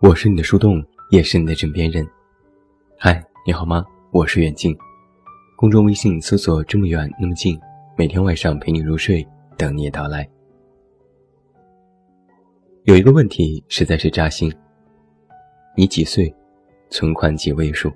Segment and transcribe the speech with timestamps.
[0.00, 0.80] 我是你的树洞，
[1.10, 2.08] 也是你的枕边人。
[2.96, 3.84] 嗨，你好吗？
[4.12, 4.76] 我是远近。
[5.56, 7.58] 公众微信搜索“这么远那么近”，
[7.98, 9.26] 每天晚上陪你入睡，
[9.56, 10.28] 等你到来。
[12.84, 14.54] 有一个问题实在是扎心：
[15.76, 16.32] 你几岁？
[16.90, 17.92] 存款几位数？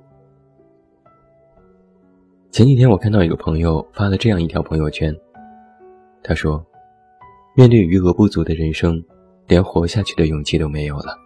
[2.50, 5.16] 前几天我看到一个朋友发了这样一条朋友圈，
[6.20, 6.66] 他说
[7.54, 9.00] ：“面对余额不足的人生，
[9.46, 11.16] 连活下去的勇气都没有了。”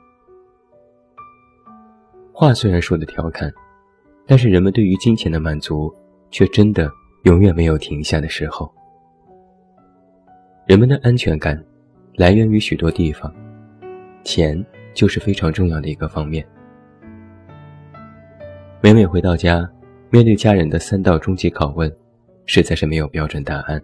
[2.38, 3.50] 话虽然说的调侃，
[4.26, 5.90] 但是人们对于金钱的满足，
[6.30, 8.70] 却真的永远没有停下的时候。
[10.66, 11.58] 人们的安全感，
[12.14, 13.34] 来源于许多地方，
[14.22, 16.46] 钱就是非常重要的一个方面。
[18.82, 19.66] 每每回到家，
[20.10, 21.90] 面对家人的三道终极拷问，
[22.44, 23.82] 实在是没有标准答案。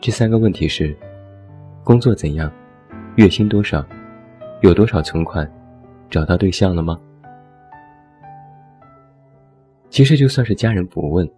[0.00, 0.96] 这三个问题是：
[1.82, 2.48] 工作怎样？
[3.16, 3.84] 月薪多少？
[4.60, 5.44] 有多少存款？
[6.10, 7.00] 找到对象了吗？
[9.90, 11.28] 其实就算是家人不问，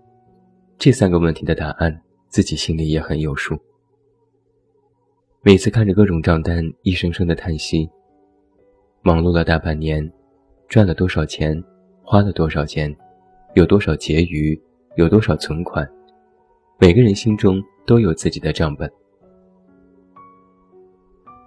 [0.78, 3.58] 这三个问题的答案自己心里也很有数。
[5.42, 7.88] 每次看着各种账单，一声声的叹息。
[9.02, 10.10] 忙碌了大半年，
[10.68, 11.62] 赚了多少钱，
[12.02, 12.96] 花了多少钱，
[13.54, 14.58] 有多少结余，
[14.96, 15.86] 有多少存款，
[16.78, 18.90] 每个人心中都有自己的账本。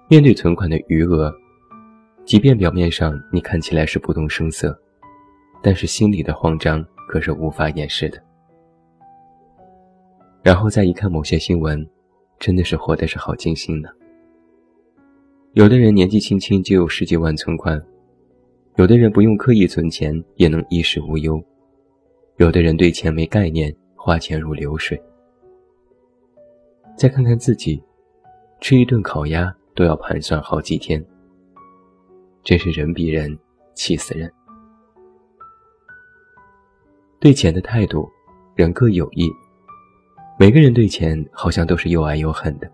[0.07, 1.33] 面对存款的余额。
[2.29, 4.79] 即便表面上你看起来是不动声色，
[5.63, 8.21] 但是心里的慌张可是无法掩饰的。
[10.43, 11.83] 然后再一看某些新闻，
[12.37, 13.89] 真的是活的是好尽心呢。
[15.53, 17.83] 有的人年纪轻轻就有十几万存款，
[18.75, 21.43] 有的人不用刻意存钱也能衣食无忧，
[22.37, 25.01] 有的人对钱没概念，花钱如流水。
[26.95, 27.81] 再看看自己，
[28.61, 31.03] 吃一顿烤鸭都要盘算好几天。
[32.43, 33.37] 真是人比人
[33.73, 34.31] 气死人。
[37.19, 38.09] 对钱的态度，
[38.55, 39.29] 人各有异。
[40.39, 42.71] 每个人对钱好像都是又爱又恨的。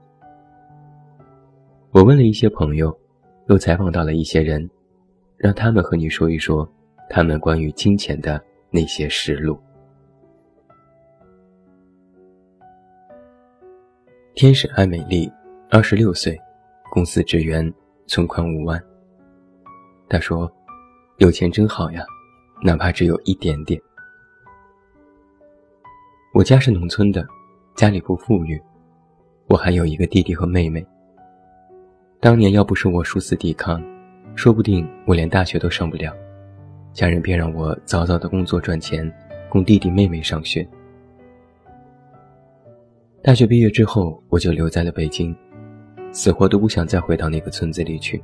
[1.91, 2.95] 我问了一些朋友，
[3.47, 4.69] 又采访到了一些人，
[5.37, 6.69] 让他们和你说一说
[7.09, 8.39] 他们关于金钱的
[8.69, 9.59] 那些实录。
[14.35, 15.31] 天使爱美丽，
[15.71, 16.39] 二十六岁，
[16.91, 17.73] 公司职员，
[18.05, 18.79] 存款五万。
[20.07, 20.51] 他说
[21.17, 22.05] ：“有钱真好呀，
[22.61, 23.81] 哪怕只有一点点。”
[26.33, 27.25] 我家是农村的，
[27.75, 28.61] 家里不富裕，
[29.47, 30.85] 我还有一个弟弟和妹妹。
[32.19, 33.81] 当年要不是我殊死抵抗，
[34.35, 36.13] 说不定我连大学都上不了，
[36.91, 39.11] 家人便让我早早的工作赚钱，
[39.49, 40.67] 供弟弟妹妹上学。
[43.23, 45.35] 大学毕业之后，我就留在了北京，
[46.11, 48.21] 死活都不想再回到那个村子里去。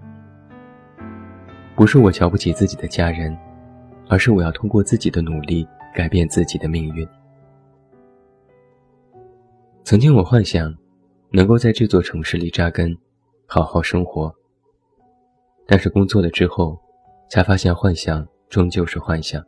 [1.82, 3.36] 不是我瞧不起自己的家人，
[4.08, 7.08] 而是我要通过自己的努力改变自己的命运。
[9.84, 10.72] 曾经我幻想
[11.32, 12.96] 能够在这座城市里扎根，
[13.48, 14.32] 好好生活。
[15.66, 16.80] 但是工作了之后，
[17.32, 19.44] 才发现幻想终究是幻想，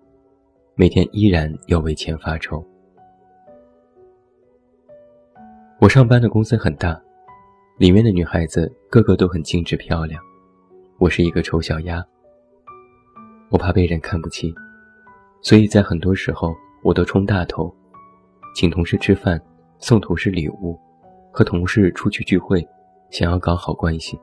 [0.73, 2.65] 每天依然要为钱发愁。
[5.79, 6.99] 我上班的公司很大，
[7.77, 10.19] 里面的女孩子个个都很精致漂亮，
[10.97, 12.03] 我是一个丑小鸭。
[13.53, 14.51] 我怕被人看不起，
[15.43, 17.71] 所以在很多时候我都冲大头，
[18.55, 19.39] 请同事吃饭，
[19.77, 20.75] 送同事礼物，
[21.31, 22.67] 和同事出去聚会，
[23.11, 24.19] 想要搞好关系。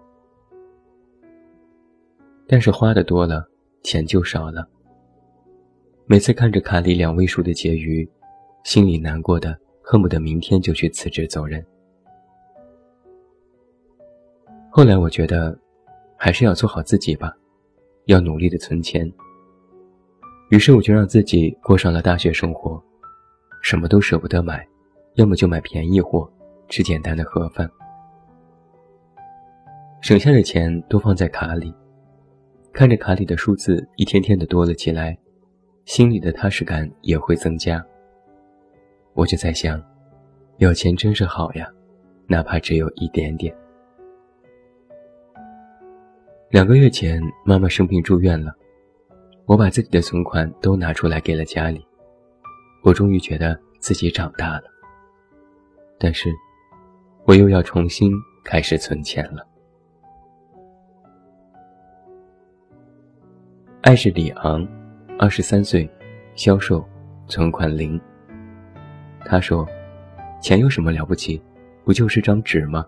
[2.49, 3.49] 但是花的多了，
[3.85, 4.69] 钱就少了。
[6.07, 8.05] 每次看着卡里两位数的结余，
[8.65, 11.65] 心里难过的恨不得明天就去辞职走人。
[14.71, 15.57] 后来我觉得，
[16.17, 17.33] 还是要做好自己吧。
[18.11, 19.11] 要努力的存钱。
[20.49, 22.83] 于是我就让自己过上了大学生活，
[23.63, 24.67] 什么都舍不得买，
[25.15, 26.29] 要么就买便宜货，
[26.69, 27.71] 吃简单的盒饭。
[30.01, 31.73] 省下的钱都放在卡里，
[32.73, 35.17] 看着卡里的数字一天天的多了起来，
[35.85, 37.81] 心里的踏实感也会增加。
[39.15, 39.81] 我就在想，
[40.59, 41.71] 有钱真是好呀，
[42.27, 43.55] 哪怕只有一点点。
[46.51, 48.53] 两个月前，妈妈生病住院了，
[49.47, 51.87] 我把自己的存款都拿出来给了家里。
[52.83, 54.65] 我终于觉得自己长大了，
[55.97, 56.29] 但是，
[57.25, 58.13] 我又要重新
[58.43, 59.47] 开始存钱了。
[63.83, 64.67] 爱是李昂，
[65.21, 65.89] 二十三岁，
[66.35, 66.85] 销售，
[67.29, 67.99] 存款零。
[69.25, 69.65] 他说
[70.43, 71.41] ：“钱有什么了不起？
[71.85, 72.85] 不就是张纸吗？”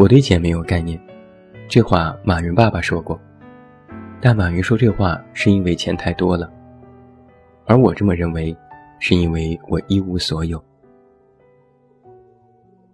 [0.00, 0.98] 我对钱没有概念，
[1.68, 3.20] 这话马云爸爸说过，
[4.18, 6.50] 但马云说这话是因为钱太多了，
[7.66, 8.56] 而我这么认为，
[8.98, 10.58] 是因为我一无所有。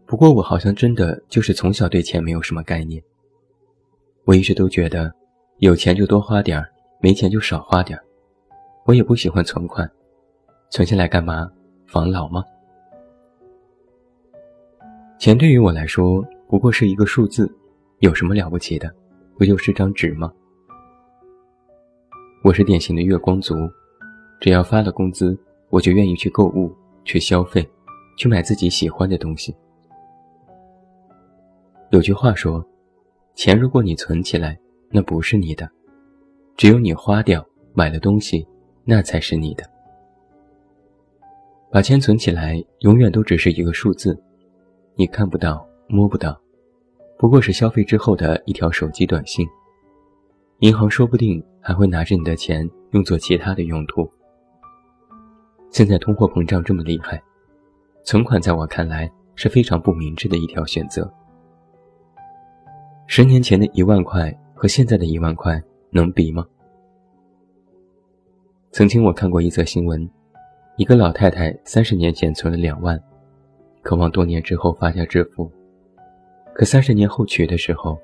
[0.04, 3.00] 不过我好像真的就是从小对钱没有什么概念。
[4.24, 5.14] 我一直都觉得，
[5.58, 6.68] 有钱就多花点儿，
[7.00, 8.04] 没钱就少花点儿。
[8.84, 9.88] 我也不喜欢存款，
[10.70, 11.48] 存下来干嘛？
[11.86, 12.42] 防老吗？
[15.20, 17.52] 钱对于我来说不过是一个数字，
[17.98, 18.94] 有什么了不起的？
[19.37, 20.32] 不就是张纸吗？
[22.44, 23.54] 我是典型的月光族，
[24.40, 25.37] 只要发了工资，
[25.70, 26.72] 我就愿意去购物、
[27.04, 27.69] 去消费、
[28.16, 29.52] 去买自己喜欢的东西。
[31.90, 32.64] 有句话说，
[33.34, 34.56] 钱如果你存起来，
[34.88, 35.66] 那不是你的；
[36.56, 37.44] 只有你花掉
[37.75, 38.46] 买了东西，
[38.84, 39.69] 那才是你的。
[41.72, 44.16] 把钱存起来，永远都只是一个数字，
[44.94, 46.40] 你看不到、摸不到，
[47.16, 49.46] 不过是消费之后的一条手机短信。
[50.60, 54.10] 银行说不定还会拿着你的钱用作其他的用途。
[55.70, 57.22] 现在通货膨胀这么厉害，
[58.02, 61.12] 存款在我看来是非常不明智的一条选择。
[63.06, 66.46] 十年前的一万块和现在的一万块能比吗？
[68.72, 70.08] 曾经我看过一则新闻，
[70.76, 73.00] 一个老太太三十年前存了两万，
[73.82, 75.50] 渴望多年之后发家致富，
[76.58, 78.00] 可三十年后取的时候，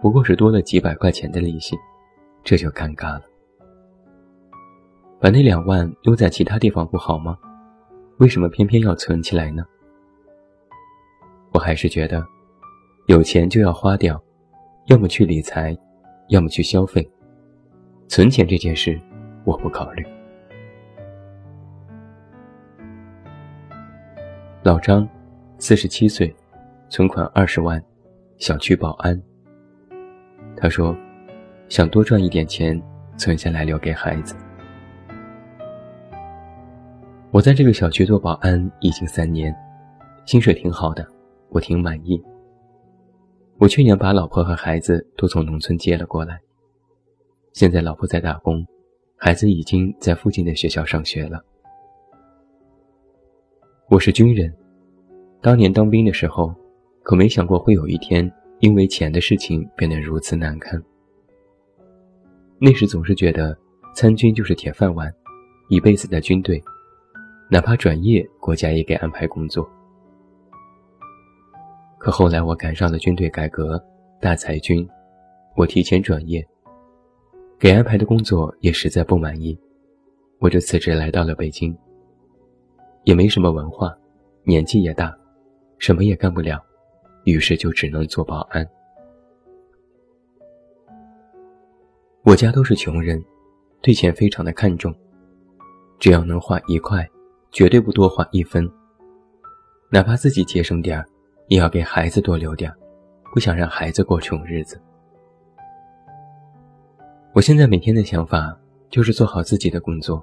[0.00, 1.76] 不过是多了几百块钱的利息，
[2.44, 3.22] 这就尴尬了。
[5.18, 7.36] 把那两万用在其他地方不好吗？
[8.18, 9.64] 为什么偏偏要存起来呢？
[11.50, 12.24] 我还是觉得，
[13.08, 14.22] 有钱就要花掉。
[14.86, 15.76] 要么去理财，
[16.28, 17.10] 要么去消费。
[18.06, 19.00] 存钱这件事，
[19.42, 20.06] 我不考虑。
[24.62, 25.08] 老张，
[25.58, 26.32] 四十七岁，
[26.88, 27.82] 存款二十万，
[28.38, 29.20] 小区保安。
[30.56, 30.96] 他说，
[31.68, 32.80] 想多赚一点钱，
[33.16, 34.34] 存下来留给孩子。
[37.30, 39.54] 我在这个小区做保安已经三年，
[40.26, 41.06] 薪水挺好的，
[41.48, 42.22] 我挺满意。
[43.58, 46.38] 我去年把老婆和孩子都从农村接了过来，
[47.52, 48.66] 现在老婆在打工，
[49.16, 51.42] 孩子已经在附近的学校上学了。
[53.88, 54.54] 我是军人，
[55.40, 56.54] 当年当兵的时候，
[57.06, 60.82] 可没想过会有一天因为钱的事情变得如此难堪。
[62.58, 63.56] 那时总是觉得
[63.94, 65.08] 参军就是铁饭碗，
[65.68, 66.60] 一辈子在军队，
[67.48, 69.64] 哪怕转业，国家也给安排工作。
[71.96, 73.80] 可后来我赶上了军队改革，
[74.20, 74.84] 大裁军，
[75.54, 76.44] 我提前转业，
[77.56, 79.56] 给安排的工作也实在不满意，
[80.40, 81.72] 我就辞职来到了北京。
[83.04, 83.96] 也没什么文化，
[84.42, 85.16] 年纪也大，
[85.78, 86.60] 什么也干不了，
[87.26, 88.66] 于是就只能做保安。
[92.22, 93.22] 我家都是穷人，
[93.82, 94.94] 对钱非常的看重，
[95.98, 97.06] 只要能花一块，
[97.52, 98.68] 绝对不多花一分，
[99.90, 101.06] 哪怕自己节省点儿。
[101.48, 102.76] 也要给孩子多留点儿，
[103.32, 104.80] 不想让孩子过穷日子。
[107.32, 108.58] 我现在每天的想法
[108.90, 110.20] 就是做好自己的工作，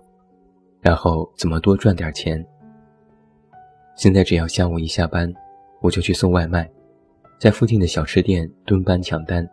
[0.82, 2.46] 然后怎么多赚点钱。
[3.96, 5.34] 现在只要下午一下班，
[5.80, 6.70] 我就去送外卖，
[7.44, 9.46] 在附近的小吃店蹲班抢单。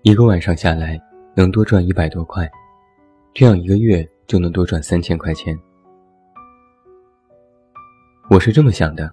[0.00, 0.98] 一个晚上下来
[1.34, 2.50] 能多赚一百多块，
[3.34, 5.54] 这样一个月就能多赚三千块钱。
[8.30, 9.12] 我是这么想的。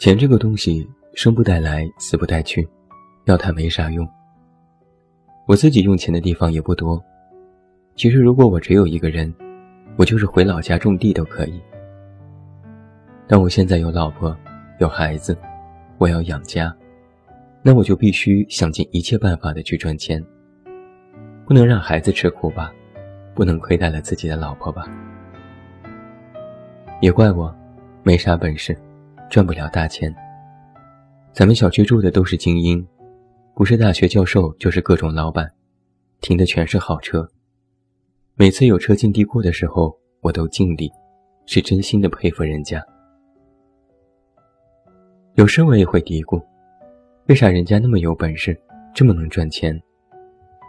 [0.00, 2.68] 钱这个东西，生不带来，死不带去，
[3.26, 4.04] 要它没啥用。
[5.46, 7.00] 我自己用钱的地方也不多。
[7.94, 9.32] 其实，如果我只有一个人，
[9.94, 11.62] 我就是回老家种地都可以。
[13.28, 14.36] 但我现在有老婆，
[14.80, 15.38] 有孩子，
[16.00, 16.74] 我要养家，
[17.62, 20.24] 那我就必须想尽一切办法的去赚钱，
[21.46, 22.72] 不能让孩子吃苦吧，
[23.34, 24.88] 不能亏待了自己的老婆吧。
[27.02, 27.54] 也怪我，
[28.02, 28.74] 没啥本事。
[29.28, 30.12] 赚不了大钱。
[31.32, 32.84] 咱们小区住的都是精英，
[33.54, 35.52] 不是大学教授就是各种老板，
[36.22, 37.30] 停的全是好车。
[38.34, 40.90] 每次有车进地库的时候，我都敬礼，
[41.44, 42.82] 是真心的佩服人家。
[45.40, 46.38] 有时我也会嘀咕，
[47.28, 48.54] 为啥人家那么有本事，
[48.92, 49.74] 这么能赚钱？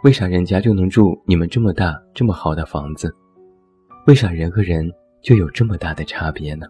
[0.02, 3.14] 为啥人家就能住你们这么大这么好的房子？
[4.06, 6.66] 为啥人和人就有这么大的差别呢？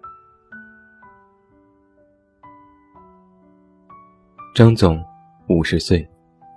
[4.52, 5.00] 张总，
[5.48, 6.04] 五十岁，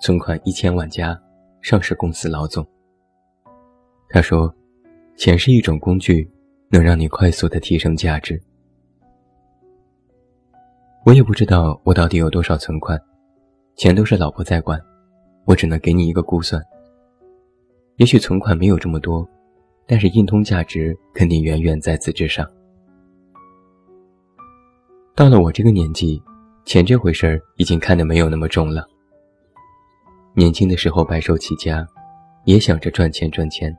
[0.02, 1.16] 存款一千万加，
[1.62, 2.68] 上市公司老总。
[4.10, 4.52] 他说
[5.16, 6.28] ：“钱是一种工具，
[6.72, 8.42] 能让你快速的提升价值。”
[11.06, 13.00] 我也不知道我到底有多少存款，
[13.76, 14.82] 钱都是老婆在管，
[15.46, 16.60] 我只能给你一个估算。
[17.98, 19.24] 也许存款没有这么多，
[19.86, 22.44] 但是硬通价值肯定远远在此之上。
[25.14, 26.20] 到了我这个年纪，
[26.66, 28.84] 钱这回事儿已经看得没有那么重了。
[30.34, 31.88] 年轻的时候白手起家，
[32.46, 33.72] 也想着赚钱赚钱，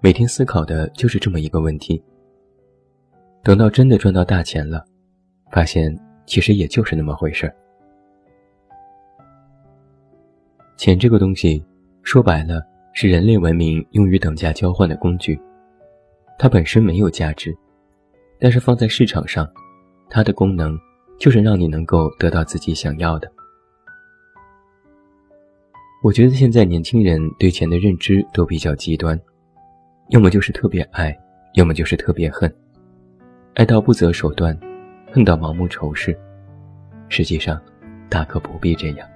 [0.00, 2.02] 每天思考的就是这么一个问题。
[3.44, 4.84] 等到真的赚到大钱了，
[5.52, 5.96] 发现
[6.32, 7.54] 其实也就是那么回事儿。
[10.78, 11.62] 钱这个东西，
[12.02, 15.38] 说白了是人类文明用于等价交换的工具，
[16.38, 17.54] 它本身没有价值，
[18.40, 19.46] 但是放在市场上。
[20.08, 20.74] 它的功能
[21.18, 23.30] 就是让你能够得到自己想要的。
[26.02, 29.20] 我觉得现在年轻人对钱的认知都比较极端，
[30.08, 31.14] 要么就是特别爱，
[31.56, 32.50] 要么就是特别恨，
[33.52, 34.58] 爱到不择手段，
[35.12, 36.18] 恨到盲目仇视。
[37.10, 37.60] 实际上，
[38.08, 39.06] 大可不必这样。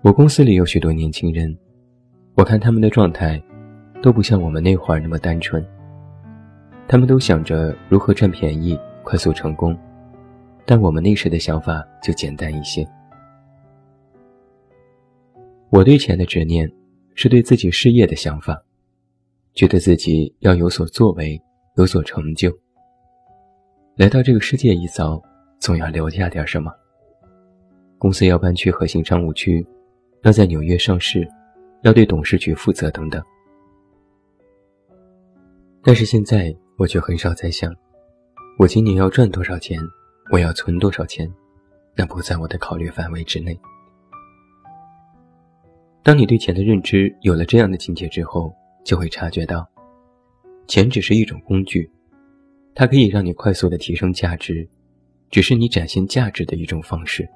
[0.00, 1.54] 我公司里有许多年轻人，
[2.34, 3.38] 我看他们的状态，
[4.00, 5.62] 都不像我们那会儿那么单纯。
[6.88, 9.78] 他们都想着如何赚便宜、快速成功，
[10.64, 12.88] 但我们那时的想法就简单一些。
[15.68, 16.72] 我对钱的执念，
[17.14, 18.64] 是对自己事业的想法，
[19.52, 21.38] 觉得自己要有所作为、
[21.76, 22.50] 有所成就。
[24.00, 25.22] 来到这个世界一遭，
[25.58, 26.72] 总要留下点什么。
[27.98, 29.62] 公司要搬去核心商务区，
[30.22, 31.28] 要在纽约上市，
[31.82, 33.22] 要对董事局负责等等。
[35.82, 36.50] 但是现在。
[36.78, 37.76] 我却很少在想，
[38.58, 39.78] 我今年要赚多少钱，
[40.32, 41.30] 我要存多少钱，
[41.94, 43.60] 那不在我的考虑范围之内。
[46.02, 48.50] 当你对钱的认知有了这样的境界之后，
[48.82, 49.68] 就会察觉到，
[50.66, 51.92] 钱只是一种工具，
[52.74, 54.66] 它可以让你快速的提升价值，
[55.30, 57.28] 只是你展现价值的一种方式。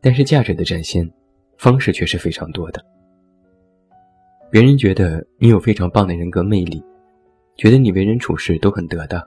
[0.00, 1.08] 但是价值的展现
[1.56, 2.84] 方式却是非常多的。
[4.50, 6.82] 别人觉得你有非常棒的人格魅力。
[7.56, 9.20] 觉得你为人处事都很得当，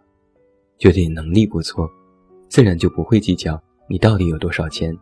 [0.78, 1.86] 觉得你能力不错，
[2.48, 4.98] 自然就不会计较你到底有多少钱，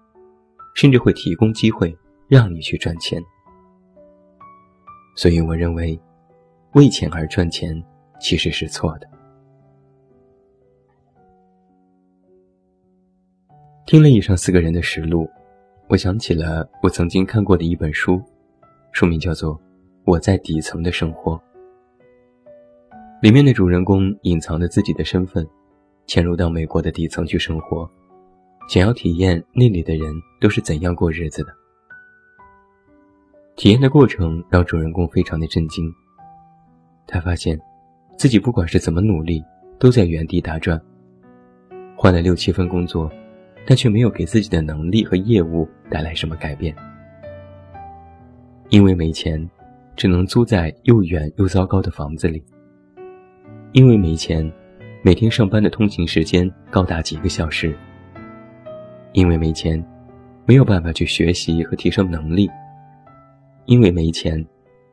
[0.73, 1.95] 甚至会提供机会
[2.27, 3.23] 让你去赚钱。
[5.15, 5.99] 所以我认为，
[6.73, 7.79] 为钱而赚钱
[8.19, 9.07] 其实是错的。
[13.89, 15.27] 听了以上四个人的实录，
[15.87, 18.21] 我想起了我曾经看过的一本书，
[18.91, 19.55] 书名叫做
[20.05, 21.33] 《我在底层的生活》。
[23.19, 25.43] 里面的主人公隐藏着自己的身份，
[26.05, 27.89] 潜入到美国的底层去生活，
[28.67, 31.51] 想要体验那里的人都是怎样过日子的。
[33.55, 35.91] 体验的过程让主人公非常的震惊。
[37.07, 37.59] 他发现，
[38.19, 39.43] 自己不管是怎么努力，
[39.79, 40.79] 都在原地打转。
[41.97, 43.11] 换了六七份工作，
[43.65, 46.75] 但却没有给自己的能力和业务带来什么改变。
[48.69, 49.49] 因为没钱，
[49.95, 52.43] 只能租在又远又糟糕的房子里。
[53.71, 54.51] 因为没钱，
[55.03, 57.75] 每天上班的通勤时间高达几个小时。
[59.13, 59.83] 因为没钱，
[60.45, 62.49] 没有办法去学习和提升能力。
[63.65, 64.43] 因为没钱，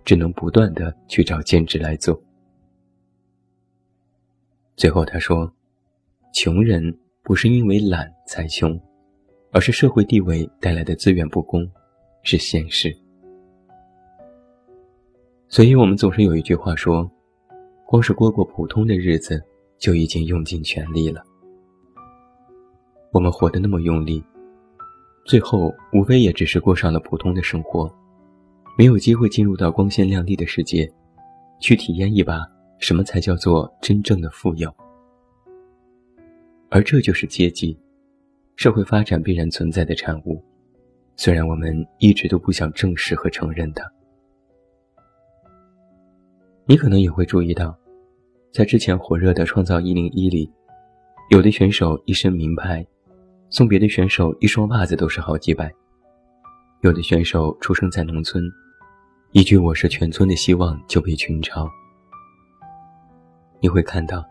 [0.04, 2.18] 只能不断的去找兼职来做。
[4.74, 5.50] 最后他说
[6.32, 8.80] ：“穷人不是因为懒才穷，
[9.52, 11.68] 而是社会地位带来的资源不公，
[12.22, 12.96] 是现实。”
[15.48, 17.10] 所以我们总是有一句话说。
[17.88, 19.40] 光是过过普通的日子，
[19.78, 21.22] 就已经用尽全力了。
[23.12, 24.20] 我们活得那么用力，
[25.24, 27.88] 最后无非也只是过上了普通的生活，
[28.76, 30.92] 没有机会进入到光鲜亮丽的世界，
[31.60, 32.40] 去体验一把
[32.80, 34.68] 什么才叫做真正的富有。
[36.76, 37.74] 而这就是阶级，
[38.54, 40.44] 社会发展必然存在的产物，
[41.16, 43.82] 虽然我们一直都不想正视和承认它。
[46.66, 47.74] 你可能也会注意到，
[48.52, 50.52] 在之前火热的《创造一零一》里，
[51.30, 52.86] 有的选手一身名牌，
[53.48, 55.70] 送别的选手一双袜子都是好几百；
[56.82, 58.44] 有的选手出生在农村，
[59.32, 61.66] 一句“我是全村的希望”就被群嘲。
[63.60, 64.22] 你会看到，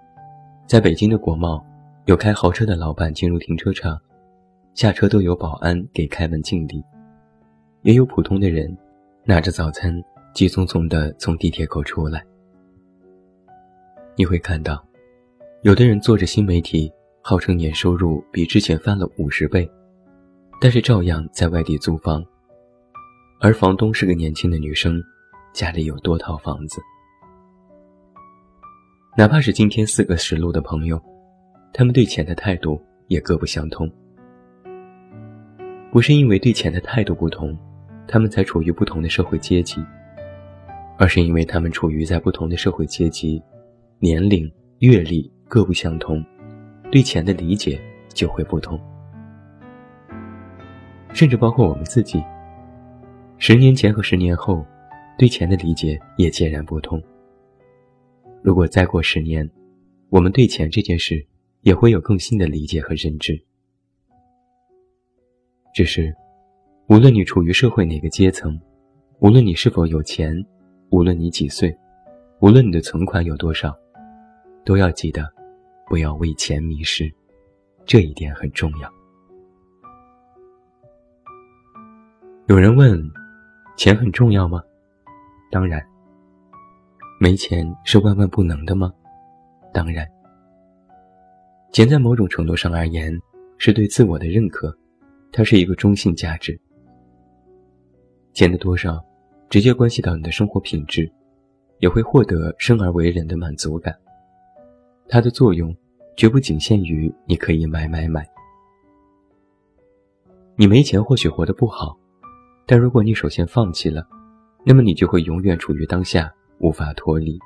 [0.68, 1.66] 在北京的国贸，
[2.06, 4.00] 有开豪车的老板进入停车场，
[4.76, 6.80] 下车都有保安给开门敬礼；
[7.82, 8.76] 也有普通的人，
[9.24, 10.04] 拿着早餐。
[10.36, 12.22] 急匆匆地从地铁口出来，
[14.18, 14.86] 你会看到，
[15.62, 19.66] 有的人做着新媒体，号称年收入比之前翻了五十倍，
[20.60, 22.22] 但是照样在外地租房，
[23.40, 25.02] 而房东是个年轻的女生，
[25.54, 26.82] 家里有多套房子。
[29.16, 31.02] 哪怕是今天四个实录的朋友，
[31.78, 33.92] 他们对钱的态度也各不相同。
[35.92, 37.54] 不是因为对钱的态度不同，
[38.08, 39.84] 他们才处于不同的社会阶级，
[40.98, 43.44] 而是因为他们处于在不同的社会阶级，
[44.00, 46.24] 年龄、阅历各不相同，
[46.90, 47.78] 对钱的理解
[48.08, 48.80] 就会不同。
[51.12, 52.24] 甚至包括我们自己，
[53.38, 54.66] 十年前和十年后，
[55.18, 57.04] 对钱的理解也截然不同。
[58.42, 59.50] 如果再过十年，
[60.08, 61.26] 我们对钱这件事
[61.66, 63.44] 也会有更新的理解和认知。
[65.74, 66.16] 只是，
[66.88, 68.62] 无论你处于社会哪个阶层，
[69.18, 70.32] 无论你是否有钱，
[70.92, 71.76] 无论你几岁，
[72.40, 73.76] 无论你的存款有多少，
[74.64, 75.28] 都要记得，
[75.88, 77.12] 不要为钱迷失，
[77.84, 78.88] 这一点很重要。
[82.46, 83.04] 有人问，
[83.76, 84.62] 钱很重要吗？
[85.52, 85.84] 当然。
[87.20, 88.94] 没钱是万万不能的吗？
[89.74, 90.08] 当然。
[91.76, 93.14] 钱在某种程度上而言，
[93.58, 94.74] 是对自我的认可。
[95.30, 96.58] 它是一个中性价值，
[98.32, 98.98] 钱的多少，
[99.50, 101.12] 直接关系到你的生活品质，
[101.80, 103.94] 也会获得生而为人的满足感。
[105.10, 105.76] 它的作用，
[106.16, 108.26] 绝不仅限于你可以买买买。
[110.56, 111.94] 你没钱或许活得不好，
[112.66, 114.08] 但如果你首先放弃了，
[114.64, 117.38] 那么你就会永远处于当下，无法脱离。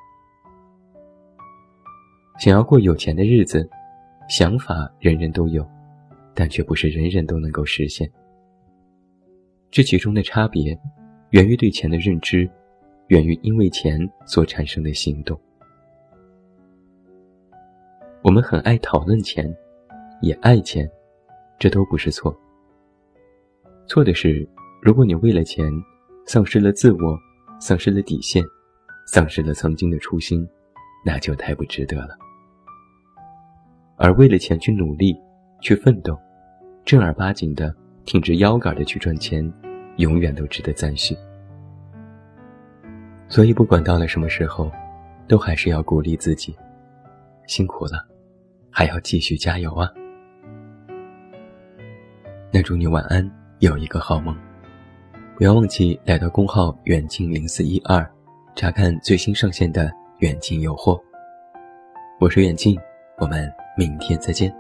[2.38, 3.68] 想要过有钱的日子，
[4.30, 5.68] 想法人人都有。
[6.36, 8.10] 但却不是人人都能够实现。
[9.70, 10.80] 这其中的差别，
[11.32, 12.50] 源于对钱的认知，
[13.08, 15.38] 源于因为钱所产生的行动。
[18.22, 19.54] 我们很爱讨论钱，
[20.22, 20.90] 也爱钱，
[21.58, 22.34] 这都不是错。
[23.86, 24.48] 错的是，
[24.82, 25.70] 如果你为了钱，
[26.26, 27.20] 丧失了自我，
[27.60, 28.42] 丧失了底线，
[29.06, 30.48] 丧失了曾经的初心，
[31.04, 32.18] 那就太不值得了。
[34.00, 35.22] 而为了钱去努力，
[35.60, 36.18] 去奋斗。
[36.86, 39.54] 正儿八经的挺直腰杆的去赚钱，
[39.98, 41.16] 永远都值得赞许。
[43.28, 44.72] 所以，不管到了什么时候，
[45.28, 46.56] 都还是要鼓励自己，
[47.46, 48.08] 辛苦了，
[48.72, 49.92] 还要继续加油啊！
[52.52, 54.36] 那祝你晚安，有一个好梦。
[55.36, 58.10] 不要忘记来到公号远近零四一二，
[58.56, 61.00] 查看最新上线的远近有货。
[62.20, 62.80] 我是远近，
[63.18, 64.54] 我们明天再见。